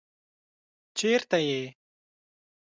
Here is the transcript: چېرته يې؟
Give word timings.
چېرته 0.97 1.37
يې؟ 1.47 1.61